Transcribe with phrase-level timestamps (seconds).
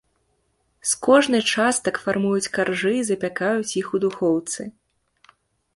[0.91, 4.61] З кожнай частак фармуюць каржы і запякаюць іх у духоўцы.